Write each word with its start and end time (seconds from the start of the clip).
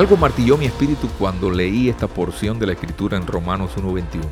Algo 0.00 0.16
martilló 0.16 0.56
mi 0.56 0.64
espíritu 0.64 1.10
cuando 1.18 1.50
leí 1.50 1.90
esta 1.90 2.06
porción 2.08 2.58
de 2.58 2.64
la 2.64 2.72
escritura 2.72 3.18
en 3.18 3.26
Romanos 3.26 3.72
1.21. 3.76 4.22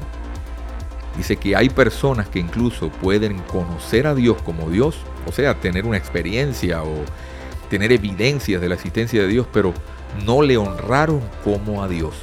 Dice 1.15 1.37
que 1.37 1.55
hay 1.55 1.69
personas 1.69 2.27
que 2.27 2.39
incluso 2.39 2.89
pueden 2.89 3.41
conocer 3.41 4.07
a 4.07 4.15
Dios 4.15 4.41
como 4.41 4.71
Dios, 4.71 4.97
o 5.27 5.33
sea, 5.33 5.61
tener 5.61 5.85
una 5.85 5.99
experiencia 5.99 6.83
o 6.83 7.05
tener 7.69 7.93
evidencias 7.93 8.63
de 8.63 8.69
la 8.71 8.77
existencia 8.77 9.21
de 9.21 9.29
Dios, 9.29 9.47
pero 9.53 9.75
no 10.25 10.41
le 10.41 10.57
honraron 10.57 11.21
como 11.45 11.83
a 11.83 11.89
Dios. 11.89 12.15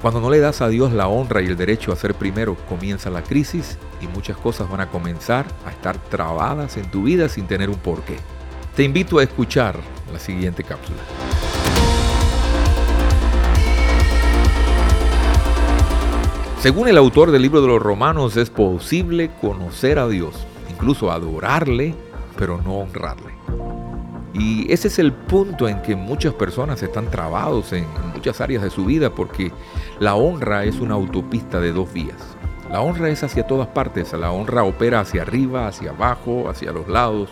Cuando 0.00 0.20
no 0.20 0.30
le 0.30 0.38
das 0.38 0.60
a 0.60 0.68
Dios 0.68 0.92
la 0.92 1.08
honra 1.08 1.42
y 1.42 1.46
el 1.46 1.56
derecho 1.56 1.90
a 1.90 1.96
ser 1.96 2.14
primero, 2.14 2.54
comienza 2.68 3.10
la 3.10 3.24
crisis 3.24 3.76
y 4.00 4.06
muchas 4.06 4.36
cosas 4.36 4.70
van 4.70 4.82
a 4.82 4.90
comenzar 4.90 5.46
a 5.66 5.70
estar 5.72 5.98
trabadas 5.98 6.76
en 6.76 6.88
tu 6.92 7.02
vida 7.02 7.28
sin 7.28 7.48
tener 7.48 7.70
un 7.70 7.78
porqué. 7.78 8.18
Te 8.76 8.84
invito 8.84 9.18
a 9.18 9.24
escuchar 9.24 9.80
la 10.12 10.20
siguiente 10.20 10.62
cápsula. 10.62 11.02
Según 16.66 16.88
el 16.88 16.98
autor 16.98 17.30
del 17.30 17.42
libro 17.42 17.60
de 17.62 17.68
los 17.68 17.80
Romanos, 17.80 18.36
es 18.36 18.50
posible 18.50 19.30
conocer 19.40 20.00
a 20.00 20.08
Dios, 20.08 20.34
incluso 20.68 21.12
adorarle, 21.12 21.94
pero 22.36 22.60
no 22.60 22.78
honrarle. 22.78 23.32
Y 24.34 24.72
ese 24.72 24.88
es 24.88 24.98
el 24.98 25.12
punto 25.12 25.68
en 25.68 25.80
que 25.82 25.94
muchas 25.94 26.34
personas 26.34 26.82
están 26.82 27.08
trabados 27.08 27.72
en 27.72 27.86
muchas 28.12 28.40
áreas 28.40 28.64
de 28.64 28.70
su 28.70 28.84
vida 28.84 29.14
porque 29.14 29.52
la 30.00 30.16
honra 30.16 30.64
es 30.64 30.80
una 30.80 30.94
autopista 30.94 31.60
de 31.60 31.70
dos 31.70 31.92
vías. 31.92 32.36
La 32.68 32.80
honra 32.80 33.10
es 33.10 33.22
hacia 33.22 33.46
todas 33.46 33.68
partes, 33.68 34.12
la 34.14 34.32
honra 34.32 34.64
opera 34.64 34.98
hacia 34.98 35.22
arriba, 35.22 35.68
hacia 35.68 35.90
abajo, 35.90 36.48
hacia 36.50 36.72
los 36.72 36.88
lados. 36.88 37.30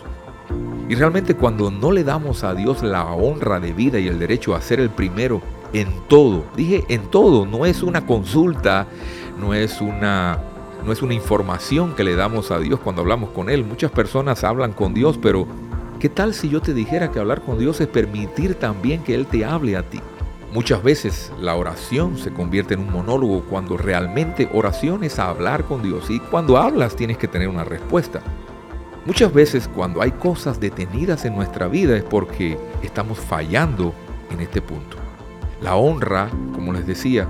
Y 0.87 0.95
realmente 0.95 1.35
cuando 1.35 1.71
no 1.71 1.91
le 1.91 2.05
damos 2.05 2.45
a 2.45 2.53
Dios 2.53 2.83
la 2.83 3.03
honra 3.07 3.59
de 3.59 3.73
vida 3.73 3.99
y 3.99 4.07
el 4.07 4.17
derecho 4.17 4.55
a 4.55 4.61
ser 4.61 4.79
el 4.79 4.91
primero 4.91 5.41
en 5.73 5.89
todo, 6.07 6.45
dije 6.55 6.85
en 6.87 7.09
todo, 7.11 7.45
no 7.45 7.65
es 7.65 7.83
una 7.83 8.05
consulta, 8.05 8.87
no 9.37 9.53
es 9.53 9.81
una 9.81 10.39
no 10.85 10.91
es 10.91 11.01
una 11.01 11.15
información 11.15 11.95
que 11.95 12.03
le 12.03 12.15
damos 12.15 12.51
a 12.51 12.59
Dios 12.59 12.79
cuando 12.79 13.01
hablamos 13.01 13.31
con 13.31 13.49
él. 13.49 13.63
Muchas 13.63 13.89
personas 13.89 14.43
hablan 14.43 14.71
con 14.71 14.93
Dios, 14.93 15.17
pero 15.17 15.47
¿Qué 15.99 16.09
tal 16.09 16.33
si 16.33 16.49
yo 16.49 16.61
te 16.61 16.73
dijera 16.73 17.09
que 17.09 17.19
hablar 17.19 17.41
con 17.41 17.57
Dios 17.57 17.79
es 17.79 17.87
permitir 17.87 18.55
también 18.55 19.01
que 19.01 19.15
Él 19.15 19.25
te 19.25 19.45
hable 19.45 19.77
a 19.77 19.89
ti? 19.89 20.01
Muchas 20.53 20.83
veces 20.83 21.31
la 21.39 21.55
oración 21.55 22.17
se 22.17 22.31
convierte 22.31 22.73
en 22.73 22.81
un 22.81 22.91
monólogo 22.91 23.41
cuando 23.49 23.77
realmente 23.77 24.49
oración 24.53 25.03
es 25.03 25.19
hablar 25.19 25.63
con 25.63 25.81
Dios 25.81 26.09
y 26.09 26.19
cuando 26.19 26.57
hablas 26.57 26.95
tienes 26.95 27.17
que 27.17 27.29
tener 27.29 27.47
una 27.47 27.63
respuesta. 27.63 28.21
Muchas 29.05 29.33
veces 29.33 29.67
cuando 29.67 30.01
hay 30.01 30.11
cosas 30.11 30.59
detenidas 30.59 31.23
en 31.25 31.33
nuestra 31.33 31.67
vida 31.67 31.95
es 31.95 32.03
porque 32.03 32.57
estamos 32.83 33.17
fallando 33.17 33.93
en 34.29 34.41
este 34.41 34.61
punto. 34.61 34.97
La 35.61 35.75
honra, 35.75 36.29
como 36.53 36.73
les 36.73 36.85
decía, 36.85 37.27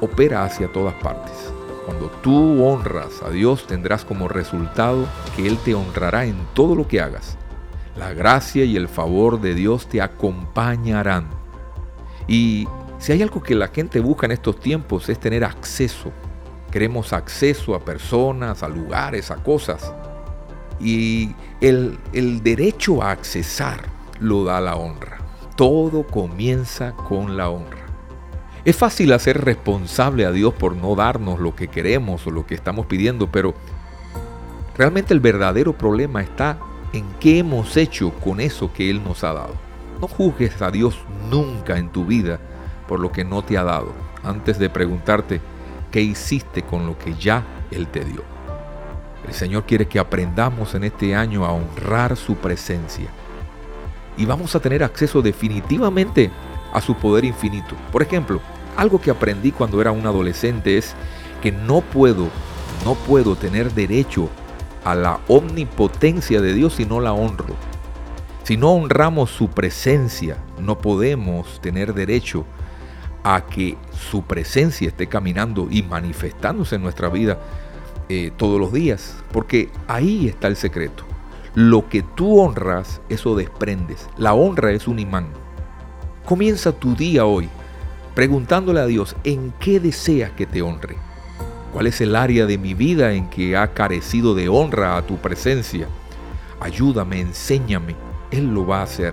opera 0.00 0.44
hacia 0.44 0.72
todas 0.72 0.94
partes. 0.94 1.52
Cuando 1.84 2.10
tú 2.22 2.64
honras 2.64 3.22
a 3.24 3.30
Dios 3.30 3.66
tendrás 3.66 4.04
como 4.04 4.28
resultado 4.28 5.06
que 5.36 5.46
Él 5.46 5.56
te 5.58 5.74
honrará 5.74 6.24
en 6.26 6.36
todo 6.52 6.74
lo 6.74 6.88
que 6.88 7.00
hagas. 7.00 7.36
La 7.96 8.12
gracia 8.12 8.64
y 8.64 8.76
el 8.76 8.88
favor 8.88 9.40
de 9.40 9.54
Dios 9.54 9.86
te 9.86 10.02
acompañarán. 10.02 11.28
Y 12.26 12.66
si 12.98 13.12
hay 13.12 13.22
algo 13.22 13.42
que 13.42 13.54
la 13.54 13.68
gente 13.68 14.00
busca 14.00 14.26
en 14.26 14.32
estos 14.32 14.58
tiempos 14.58 15.08
es 15.08 15.18
tener 15.18 15.44
acceso. 15.44 16.10
Queremos 16.70 17.12
acceso 17.12 17.74
a 17.74 17.84
personas, 17.84 18.62
a 18.62 18.68
lugares, 18.68 19.30
a 19.30 19.36
cosas. 19.36 19.92
Y 20.80 21.34
el, 21.60 21.98
derecho 22.42 23.02
a 23.02 23.12
accesar 23.12 23.80
lo 24.20 24.44
da 24.44 24.60
la 24.60 24.76
honra. 24.76 25.18
Todo 25.56 26.06
comienza 26.06 26.92
con 26.92 27.36
la 27.36 27.48
honra. 27.48 27.85
Es 28.66 28.74
fácil 28.74 29.12
hacer 29.12 29.44
responsable 29.44 30.26
a 30.26 30.32
Dios 30.32 30.52
por 30.52 30.74
no 30.74 30.96
darnos 30.96 31.38
lo 31.38 31.54
que 31.54 31.68
queremos 31.68 32.26
o 32.26 32.32
lo 32.32 32.46
que 32.46 32.56
estamos 32.56 32.86
pidiendo, 32.86 33.30
pero 33.30 33.54
realmente 34.76 35.14
el 35.14 35.20
verdadero 35.20 35.78
problema 35.78 36.20
está 36.20 36.58
en 36.92 37.06
qué 37.20 37.38
hemos 37.38 37.76
hecho 37.76 38.10
con 38.10 38.40
eso 38.40 38.72
que 38.72 38.90
Él 38.90 39.04
nos 39.04 39.22
ha 39.22 39.32
dado. 39.34 39.54
No 40.00 40.08
juzgues 40.08 40.60
a 40.62 40.72
Dios 40.72 40.98
nunca 41.30 41.78
en 41.78 41.90
tu 41.90 42.06
vida 42.06 42.40
por 42.88 42.98
lo 42.98 43.12
que 43.12 43.24
no 43.24 43.44
te 43.44 43.56
ha 43.56 43.62
dado, 43.62 43.92
antes 44.24 44.58
de 44.58 44.68
preguntarte 44.68 45.40
qué 45.92 46.00
hiciste 46.00 46.62
con 46.62 46.88
lo 46.88 46.98
que 46.98 47.14
ya 47.14 47.44
Él 47.70 47.86
te 47.86 48.04
dio. 48.04 48.24
El 49.28 49.32
Señor 49.34 49.62
quiere 49.62 49.86
que 49.86 50.00
aprendamos 50.00 50.74
en 50.74 50.82
este 50.82 51.14
año 51.14 51.44
a 51.44 51.52
honrar 51.52 52.16
su 52.16 52.34
presencia. 52.34 53.06
Y 54.16 54.24
vamos 54.24 54.56
a 54.56 54.60
tener 54.60 54.82
acceso 54.82 55.22
definitivamente 55.22 56.32
a 56.72 56.80
su 56.80 56.96
poder 56.96 57.24
infinito. 57.24 57.76
Por 57.92 58.02
ejemplo, 58.02 58.40
algo 58.76 59.00
que 59.00 59.10
aprendí 59.10 59.52
cuando 59.52 59.80
era 59.80 59.92
un 59.92 60.06
adolescente 60.06 60.78
es 60.78 60.94
que 61.42 61.52
no 61.52 61.80
puedo, 61.80 62.28
no 62.84 62.94
puedo 62.94 63.36
tener 63.36 63.72
derecho 63.72 64.28
a 64.84 64.94
la 64.94 65.20
omnipotencia 65.28 66.40
de 66.40 66.54
Dios 66.54 66.74
si 66.74 66.84
no 66.84 67.00
la 67.00 67.12
honro. 67.12 67.54
Si 68.44 68.56
no 68.56 68.70
honramos 68.72 69.30
su 69.30 69.48
presencia, 69.48 70.36
no 70.60 70.78
podemos 70.78 71.60
tener 71.60 71.94
derecho 71.94 72.44
a 73.24 73.44
que 73.44 73.76
su 73.90 74.22
presencia 74.22 74.86
esté 74.86 75.08
caminando 75.08 75.66
y 75.68 75.82
manifestándose 75.82 76.76
en 76.76 76.82
nuestra 76.82 77.08
vida 77.08 77.40
eh, 78.08 78.30
todos 78.36 78.60
los 78.60 78.72
días, 78.72 79.16
porque 79.32 79.70
ahí 79.88 80.28
está 80.28 80.46
el 80.46 80.54
secreto. 80.54 81.02
Lo 81.56 81.88
que 81.88 82.02
tú 82.02 82.38
honras, 82.38 83.00
eso 83.08 83.34
desprendes. 83.34 84.08
La 84.16 84.34
honra 84.34 84.70
es 84.70 84.86
un 84.86 85.00
imán. 85.00 85.26
Comienza 86.24 86.70
tu 86.70 86.94
día 86.94 87.24
hoy 87.24 87.48
preguntándole 88.16 88.80
a 88.80 88.86
Dios 88.86 89.14
en 89.24 89.52
qué 89.60 89.78
deseas 89.78 90.32
que 90.32 90.46
te 90.46 90.62
honre. 90.62 90.96
¿Cuál 91.70 91.86
es 91.86 92.00
el 92.00 92.16
área 92.16 92.46
de 92.46 92.56
mi 92.56 92.72
vida 92.72 93.12
en 93.12 93.28
que 93.28 93.58
ha 93.58 93.74
carecido 93.74 94.34
de 94.34 94.48
honra 94.48 94.96
a 94.96 95.02
tu 95.02 95.18
presencia? 95.18 95.86
Ayúdame, 96.58 97.20
enséñame. 97.20 97.94
Él 98.30 98.54
lo 98.54 98.66
va 98.66 98.80
a 98.80 98.84
hacer. 98.84 99.12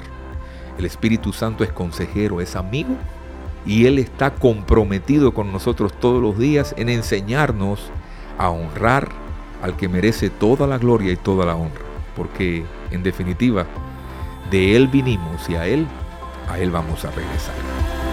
El 0.79 0.85
Espíritu 0.85 1.33
Santo 1.33 1.65
es 1.65 1.71
consejero, 1.73 2.39
es 2.39 2.55
amigo 2.55 2.95
y 3.65 3.87
Él 3.87 3.99
está 3.99 4.33
comprometido 4.35 5.33
con 5.33 5.51
nosotros 5.51 5.91
todos 5.99 6.21
los 6.21 6.39
días 6.39 6.73
en 6.77 6.87
enseñarnos 6.87 7.91
a 8.37 8.49
honrar 8.49 9.09
al 9.61 9.75
que 9.75 9.89
merece 9.89 10.29
toda 10.29 10.65
la 10.65 10.77
gloria 10.77 11.11
y 11.11 11.17
toda 11.17 11.45
la 11.45 11.57
honra. 11.57 11.83
Porque 12.15 12.63
en 12.89 13.03
definitiva, 13.03 13.65
de 14.49 14.77
Él 14.77 14.87
vinimos 14.87 15.49
y 15.49 15.55
a 15.55 15.67
Él, 15.67 15.85
a 16.49 16.57
Él 16.57 16.71
vamos 16.71 17.03
a 17.03 17.11
regresar. 17.11 18.12